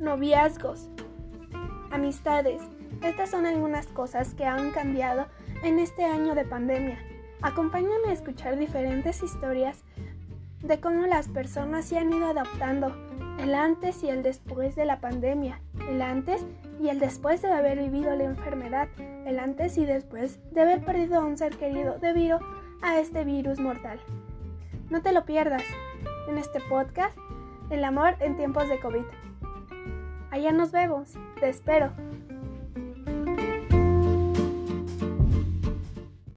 noviazgos, 0.00 0.88
amistades. 1.90 2.62
Estas 3.02 3.30
son 3.30 3.44
algunas 3.44 3.86
cosas 3.88 4.32
que 4.32 4.46
han 4.46 4.70
cambiado 4.70 5.26
en 5.62 5.78
este 5.78 6.06
año 6.06 6.34
de 6.34 6.46
pandemia. 6.46 6.98
Acompáñame 7.42 8.08
a 8.08 8.12
escuchar 8.12 8.56
diferentes 8.56 9.22
historias 9.22 9.82
de 10.62 10.80
cómo 10.80 11.06
las 11.06 11.28
personas 11.28 11.84
se 11.84 11.98
han 11.98 12.10
ido 12.14 12.28
adaptando, 12.28 12.96
el 13.38 13.54
antes 13.54 14.02
y 14.02 14.08
el 14.08 14.22
después 14.22 14.74
de 14.74 14.86
la 14.86 15.00
pandemia, 15.00 15.60
el 15.86 16.00
antes 16.00 16.46
y 16.80 16.88
el 16.88 16.98
después 16.98 17.42
de 17.42 17.52
haber 17.52 17.78
vivido 17.78 18.16
la 18.16 18.24
enfermedad, 18.24 18.88
el 19.26 19.38
antes 19.38 19.76
y 19.76 19.84
después 19.84 20.38
de 20.50 20.62
haber 20.62 20.82
perdido 20.82 21.20
a 21.20 21.26
un 21.26 21.36
ser 21.36 21.58
querido 21.58 21.98
debido 21.98 22.40
a 22.80 22.98
este 23.00 23.24
virus 23.24 23.60
mortal. 23.60 24.00
No 24.88 25.02
te 25.02 25.12
lo 25.12 25.26
pierdas 25.26 25.62
en 26.28 26.38
este 26.38 26.58
podcast, 26.60 27.16
El 27.72 27.84
amor 27.84 28.16
en 28.20 28.36
tiempos 28.36 28.68
de 28.68 28.78
COVID. 28.78 29.06
Allá 30.30 30.52
nos 30.52 30.72
vemos, 30.72 31.14
te 31.40 31.48
espero. 31.48 31.90